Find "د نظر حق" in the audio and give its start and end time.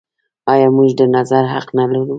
0.99-1.67